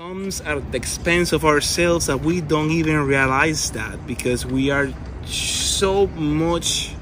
[0.00, 4.88] comes at the expense of ourselves that we don't even realize that because we are
[5.26, 6.94] so much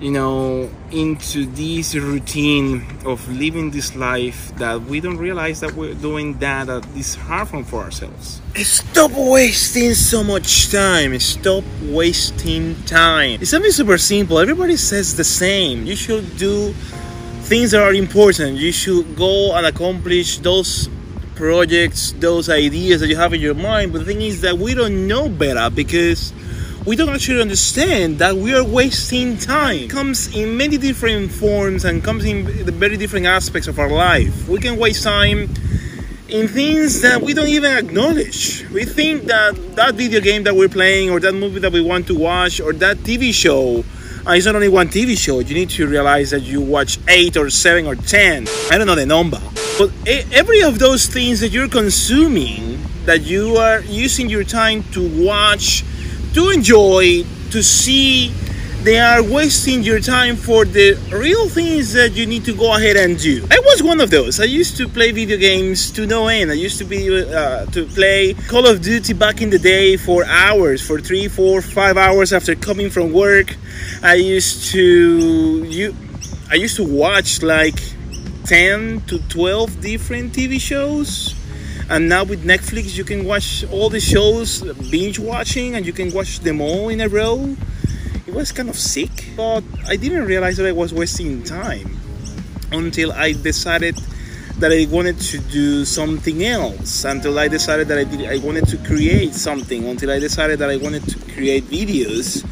[0.00, 5.94] you know into this routine of living this life that we don't realize that we're
[5.94, 8.40] doing that that is harmful for ourselves.
[8.56, 11.16] Stop wasting so much time.
[11.20, 13.38] Stop wasting time.
[13.40, 14.40] It's something super simple.
[14.40, 15.86] Everybody says the same.
[15.86, 16.72] You should do
[17.46, 18.56] things that are important.
[18.56, 20.88] You should go and accomplish those
[21.36, 24.74] projects those ideas that you have in your mind but the thing is that we
[24.74, 26.32] don't know better because
[26.86, 29.76] we don't actually understand that we are wasting time.
[29.76, 33.90] It comes in many different forms and comes in the very different aspects of our
[33.90, 34.48] life.
[34.48, 35.50] We can waste time
[36.28, 38.64] in things that we don't even acknowledge.
[38.70, 42.06] We think that that video game that we're playing, or that movie that we want
[42.06, 43.84] to watch, or that TV show,
[44.24, 45.40] uh, it's not only one TV show.
[45.40, 48.46] You need to realize that you watch eight or seven or ten.
[48.70, 49.40] I don't know the number.
[49.78, 55.06] But every of those things that you're consuming, that you are using your time to
[55.22, 55.84] watch,
[56.32, 58.32] to enjoy, to see,
[58.84, 62.96] they are wasting your time for the real things that you need to go ahead
[62.96, 63.46] and do.
[63.50, 64.40] I was one of those.
[64.40, 66.50] I used to play video games to no end.
[66.50, 70.24] I used to be uh, to play Call of Duty back in the day for
[70.24, 73.54] hours, for three, four, five hours after coming from work.
[74.02, 75.94] I used to you,
[76.50, 77.78] I used to watch like
[78.46, 81.34] ten to twelve different TV shows.
[81.90, 86.12] And now with Netflix you can watch all the shows binge watching and you can
[86.12, 87.56] watch them all in a row.
[88.26, 91.96] It was kind of sick but I didn't realize that I was wasting time
[92.70, 93.96] until I decided
[94.58, 98.66] that I wanted to do something else until I decided that I did I wanted
[98.68, 102.46] to create something until I decided that I wanted to create videos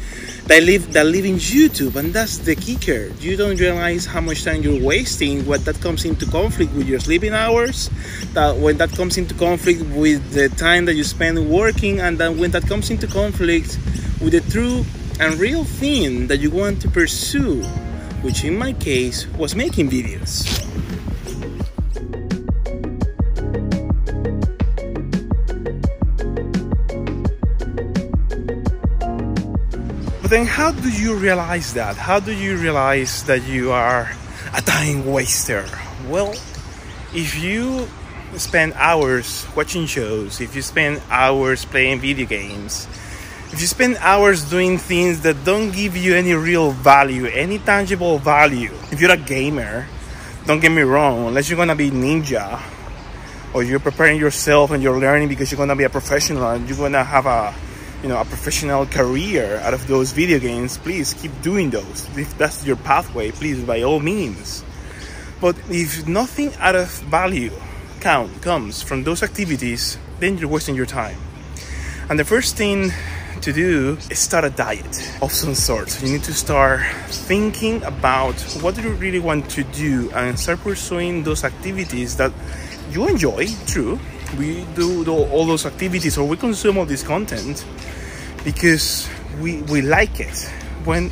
[0.47, 3.07] that live that live in YouTube, and that's the kicker.
[3.19, 6.99] You don't realize how much time you're wasting when that comes into conflict with your
[6.99, 7.89] sleeping hours.
[8.33, 12.37] That when that comes into conflict with the time that you spend working, and then
[12.37, 13.79] when that comes into conflict
[14.21, 14.85] with the true
[15.19, 17.63] and real thing that you want to pursue,
[18.21, 20.45] which in my case was making videos.
[30.35, 31.95] Then, how do you realize that?
[31.95, 34.11] How do you realize that you are
[34.53, 35.63] a time waster?
[36.09, 36.35] Well,
[37.15, 37.87] if you
[38.35, 42.83] spend hours watching shows, if you spend hours playing video games,
[43.53, 48.19] if you spend hours doing things that don't give you any real value, any tangible
[48.19, 49.87] value, if you're a gamer,
[50.45, 52.59] don't get me wrong, unless you're gonna be ninja
[53.53, 56.77] or you're preparing yourself and you're learning because you're gonna be a professional and you're
[56.77, 57.55] gonna have a
[58.03, 62.07] you know a professional career out of those video games please keep doing those.
[62.17, 64.63] If that's your pathway please by all means.
[65.41, 67.51] But if nothing out of value
[67.99, 71.17] count comes from those activities then you're wasting your time.
[72.09, 72.91] And the first thing
[73.41, 74.85] to do is start a diet
[75.21, 76.01] of some sort.
[76.01, 80.59] You need to start thinking about what do you really want to do and start
[80.59, 82.31] pursuing those activities that
[82.91, 83.99] you enjoy true.
[84.37, 87.65] We do all those activities or we consume all this content
[88.43, 89.07] because
[89.39, 90.37] we we like it.
[90.83, 91.11] When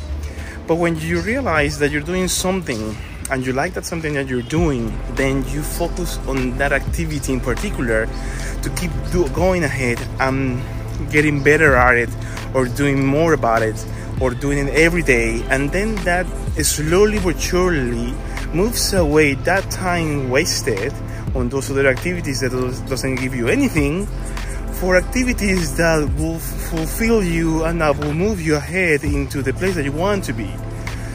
[0.66, 2.96] but when you realize that you're doing something
[3.30, 7.40] and you like that something that you're doing then you focus on that activity in
[7.40, 8.06] particular
[8.62, 10.62] to keep do, going ahead and
[11.10, 12.10] getting better at it
[12.54, 13.76] or doing more about it
[14.20, 16.26] or doing it every day and then that
[16.62, 18.12] slowly but surely
[18.52, 20.92] moves away that time wasted
[21.34, 22.50] on those other activities that
[22.88, 24.06] doesn't give you anything
[24.74, 29.74] for activities that will fulfill you and that will move you ahead into the place
[29.74, 30.52] that you want to be.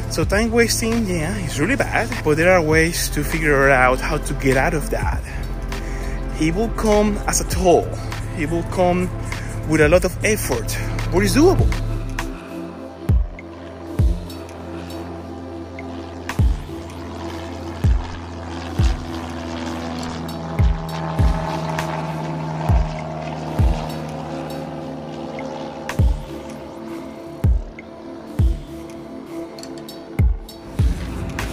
[0.09, 4.17] So time wasting, yeah, it's really bad, but there are ways to figure out how
[4.17, 5.21] to get out of that.
[6.41, 7.87] It will come as a toll.
[8.37, 9.09] It will come
[9.69, 10.75] with a lot of effort,
[11.11, 11.69] but it's doable.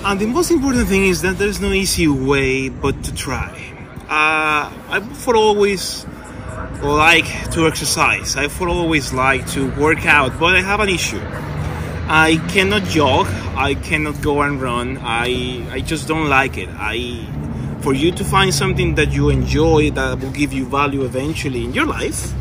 [0.07, 3.51] And the most important thing is that there's no easy way but to try.
[4.09, 6.07] Uh, I would always
[6.83, 8.37] like to exercise.
[8.37, 11.21] I would always like to work out, but I have an issue.
[12.09, 13.27] I cannot jog.
[13.57, 14.99] I cannot go and run.
[15.03, 16.69] I I just don't like it.
[16.73, 17.27] I
[17.81, 21.73] for you to find something that you enjoy that will give you value eventually in
[21.73, 22.33] your life,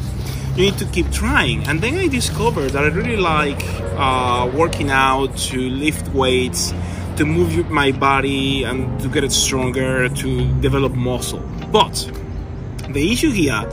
[0.56, 1.68] you need to keep trying.
[1.68, 3.64] And then I discovered that I really like
[3.98, 6.74] uh, working out to lift weights
[7.18, 10.30] to move my body and to get it stronger, to
[10.62, 11.44] develop muscle.
[11.72, 11.96] But
[12.96, 13.68] The issue here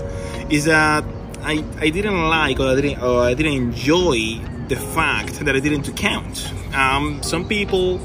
[0.52, 1.02] is that
[1.40, 4.38] I, I didn't like or I didn't, or I didn't enjoy
[4.69, 6.52] the fact that I didn't count.
[6.75, 7.99] Um, some people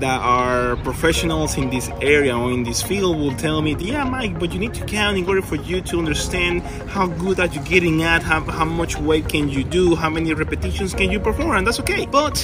[0.00, 4.38] that are professionals in this area or in this field will tell me, yeah, Mike,
[4.40, 7.62] but you need to count in order for you to understand how good are you're
[7.64, 11.58] getting at, how, how much weight can you do, how many repetitions can you perform,
[11.58, 12.06] and that's okay.
[12.06, 12.38] But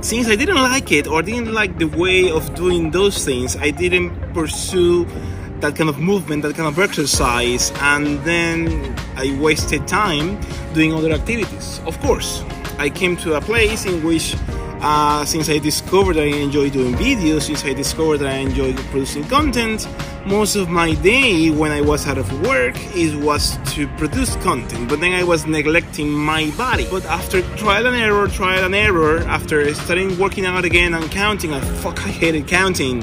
[0.00, 3.70] since I didn't like it or didn't like the way of doing those things, I
[3.70, 5.06] didn't pursue
[5.60, 10.40] that kind of movement, that kind of exercise, and then I wasted time
[10.72, 11.80] doing other activities.
[11.86, 12.42] Of course,
[12.78, 14.36] I came to a place in which
[14.82, 19.24] uh, since I discovered I enjoy doing videos, since I discovered that I enjoy producing
[19.24, 19.86] content,
[20.24, 24.88] most of my day when I was out of work is was to produce content.
[24.88, 26.86] But then I was neglecting my body.
[26.90, 31.52] But after trial and error, trial and error, after starting working out again and counting,
[31.52, 33.02] I fuck I hated counting.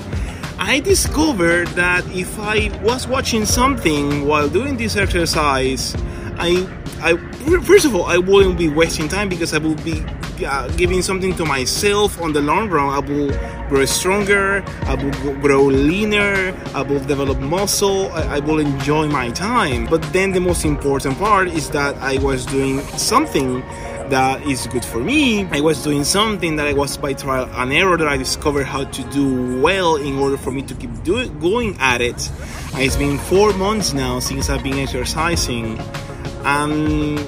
[0.59, 5.95] I discovered that if I was watching something while doing this exercise,
[6.39, 6.67] I,
[7.01, 7.15] I
[7.61, 10.03] first of all, I wouldn't be wasting time because I would be
[10.45, 12.89] uh, giving something to myself on the long run.
[12.89, 13.29] I will
[13.69, 19.29] grow stronger, I will grow leaner, I will develop muscle, I, I will enjoy my
[19.29, 19.85] time.
[19.85, 23.61] But then the most important part is that I was doing something
[24.09, 25.45] that is good for me.
[25.47, 28.85] I was doing something that I was by trial and error that I discovered how
[28.85, 32.29] to do well in order for me to keep doing going at it.
[32.73, 35.79] And it's been four months now since I've been exercising,
[36.43, 37.19] and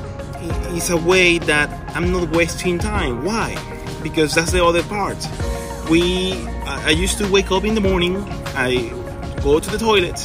[0.76, 3.24] it's a way that I'm not wasting time.
[3.26, 3.58] Why?
[4.04, 5.18] Because that's the other part.
[5.90, 6.34] We,
[6.66, 8.18] I used to wake up in the morning,
[8.56, 8.90] I
[9.44, 10.20] go to the toilet,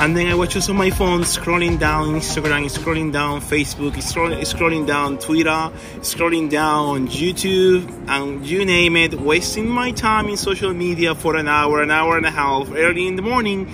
[0.00, 4.38] and then I watch just on my phone, scrolling down Instagram, scrolling down Facebook, scrolling,
[4.40, 10.72] scrolling down Twitter, scrolling down YouTube, and you name it, wasting my time in social
[10.72, 13.68] media for an hour, an hour and a half, early in the morning.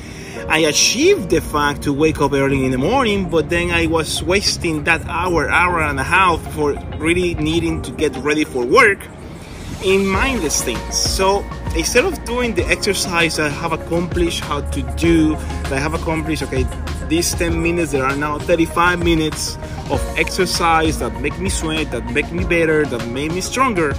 [0.49, 4.23] I achieved the fact to wake up early in the morning, but then I was
[4.23, 8.99] wasting that hour, hour and a half for really needing to get ready for work
[9.85, 10.97] in mindless things.
[10.97, 11.44] So
[11.76, 16.67] instead of doing the exercise I have accomplished how to do, I have accomplished, okay,
[17.09, 19.56] these 10 minutes, there are now 35 minutes
[19.91, 23.94] of exercise that make me sweat, that make me better, that make me stronger.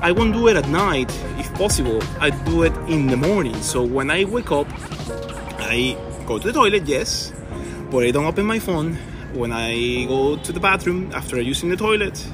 [0.00, 2.00] I won't do it at night if possible.
[2.20, 3.60] I do it in the morning.
[3.62, 4.68] So when I wake up,
[5.58, 5.96] I
[6.26, 7.32] go to the toilet, yes,
[7.90, 8.94] but I don't open my phone.
[9.32, 12.24] When I go to the bathroom after using the toilet,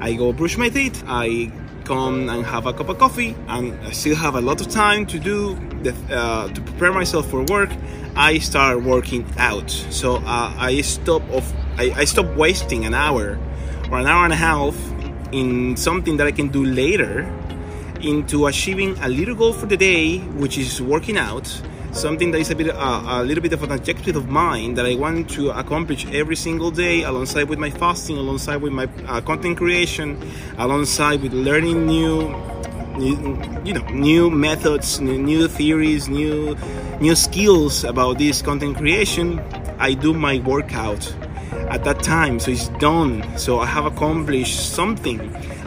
[0.00, 1.04] I go brush my teeth.
[1.06, 1.52] I
[1.84, 5.06] come and have a cup of coffee, and I still have a lot of time
[5.06, 7.70] to do the, uh, to prepare myself for work.
[8.16, 13.38] I start working out, so uh, I stop of I, I stop wasting an hour
[13.90, 14.76] or an hour and a half
[15.32, 17.28] in something that I can do later
[18.00, 21.46] into achieving a little goal for the day, which is working out
[21.94, 24.84] something that is a bit uh, a little bit of an objective of mine that
[24.84, 29.20] I want to accomplish every single day alongside with my fasting alongside with my uh,
[29.20, 30.20] content creation
[30.58, 32.34] alongside with learning new,
[32.98, 33.14] new
[33.64, 36.56] you know new methods new theories new
[37.00, 39.38] new skills about this content creation
[39.78, 41.14] I do my workout
[41.70, 43.38] at that time so it's done.
[43.38, 45.20] So I have accomplished something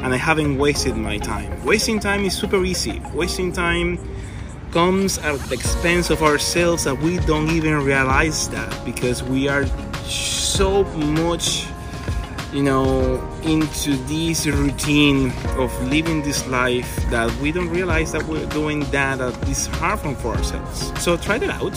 [0.03, 1.63] and I haven't wasted my time.
[1.65, 3.01] Wasting time is super easy.
[3.13, 3.97] Wasting time
[4.72, 9.66] comes at the expense of ourselves that we don't even realize that because we are
[10.04, 11.65] so much
[12.53, 18.46] you know into this routine of living this life that we don't realize that we're
[18.50, 20.91] doing that that is harmful for ourselves.
[21.01, 21.75] So try that out.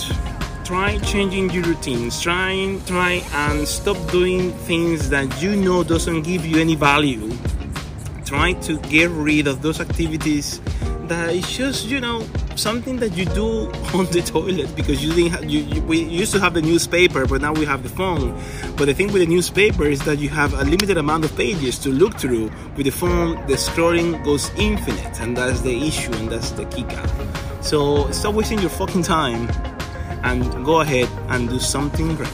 [0.65, 2.21] Try changing your routines.
[2.21, 7.31] Try try and stop doing things that you know doesn't give you any value.
[8.25, 10.61] Try to get rid of those activities
[11.11, 12.25] that is just you know
[12.55, 13.67] something that you do
[13.99, 17.27] on the toilet because you didn't have, you, you, we used to have the newspaper
[17.27, 18.33] but now we have the phone.
[18.77, 21.81] But the thing with the newspaper is that you have a limited amount of pages
[21.81, 26.31] to look through with the phone the scrolling goes infinite and that's the issue and
[26.31, 27.05] that's the kicker
[27.61, 29.51] so stop wasting your fucking time
[30.23, 32.29] and go ahead and do something great.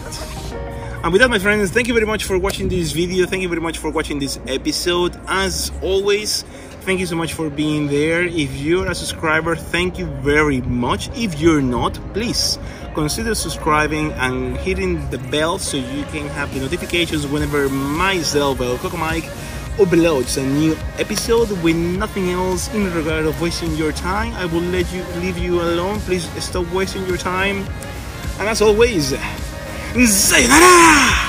[1.03, 3.25] And with that my friends thank you very much for watching this video.
[3.25, 5.19] Thank you very much for watching this episode.
[5.29, 6.45] As always
[6.87, 8.23] thank you so much for being there.
[8.23, 11.11] If you're a subscriber thank you very much.
[11.19, 12.61] If you're not please
[12.95, 18.79] consider subscribing and hitting the bell so you can have the notifications whenever myself well
[18.79, 19.25] Coco Mike
[19.83, 24.33] uploads a new episode with nothing else in regard of wasting your time.
[24.35, 25.99] I will let you leave you alone.
[26.01, 27.67] Please stop wasting your time.
[28.39, 29.13] And as always
[30.07, 31.26] sayonara